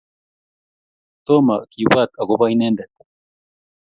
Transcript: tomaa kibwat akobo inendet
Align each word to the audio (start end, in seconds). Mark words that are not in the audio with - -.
tomaa 1.25 1.63
kibwat 1.71 2.09
akobo 2.21 2.45
inendet 2.53 2.93